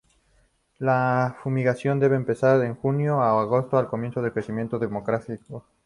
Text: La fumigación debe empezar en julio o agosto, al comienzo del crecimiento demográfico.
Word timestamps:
La 0.79 1.37
fumigación 1.43 1.99
debe 1.99 2.15
empezar 2.15 2.63
en 2.63 2.73
julio 2.73 3.17
o 3.17 3.21
agosto, 3.21 3.77
al 3.77 3.87
comienzo 3.87 4.19
del 4.23 4.33
crecimiento 4.33 4.79
demográfico. 4.79 5.63